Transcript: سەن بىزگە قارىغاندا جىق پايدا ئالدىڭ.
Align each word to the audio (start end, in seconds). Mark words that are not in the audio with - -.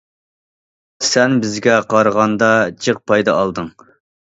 سەن 1.11 1.37
بىزگە 1.45 1.77
قارىغاندا 1.95 2.51
جىق 2.87 3.07
پايدا 3.09 3.41
ئالدىڭ. 3.41 3.75